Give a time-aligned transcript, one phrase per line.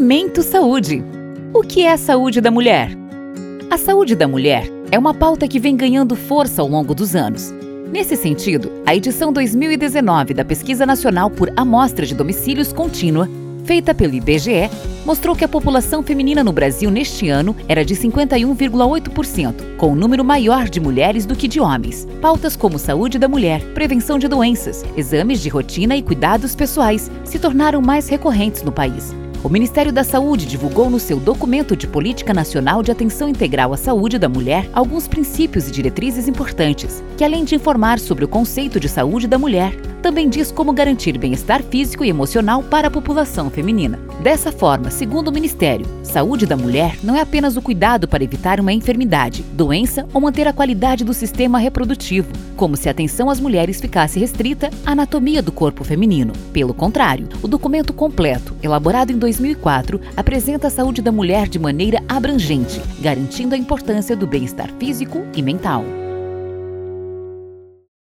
[0.00, 1.04] Momento Saúde.
[1.52, 2.90] O que é a saúde da mulher?
[3.70, 7.52] A saúde da mulher é uma pauta que vem ganhando força ao longo dos anos.
[7.92, 13.28] Nesse sentido, a edição 2019 da Pesquisa Nacional por Amostra de Domicílios Contínua,
[13.66, 14.70] feita pelo IBGE,
[15.04, 20.24] mostrou que a população feminina no Brasil neste ano era de 51,8%, com um número
[20.24, 22.08] maior de mulheres do que de homens.
[22.22, 27.38] Pautas como saúde da mulher, prevenção de doenças, exames de rotina e cuidados pessoais se
[27.38, 29.14] tornaram mais recorrentes no país.
[29.42, 33.76] O Ministério da Saúde divulgou no seu documento de Política Nacional de Atenção Integral à
[33.78, 38.78] Saúde da Mulher alguns princípios e diretrizes importantes, que além de informar sobre o conceito
[38.78, 43.50] de saúde da mulher, também diz como garantir bem-estar físico e emocional para a população
[43.50, 43.98] feminina.
[44.22, 48.60] Dessa forma, segundo o Ministério, saúde da mulher não é apenas o cuidado para evitar
[48.60, 53.40] uma enfermidade, doença ou manter a qualidade do sistema reprodutivo, como se a atenção às
[53.40, 56.32] mulheres ficasse restrita à anatomia do corpo feminino.
[56.52, 62.02] Pelo contrário, o documento completo, elaborado em 2004, apresenta a saúde da mulher de maneira
[62.08, 65.84] abrangente, garantindo a importância do bem-estar físico e mental.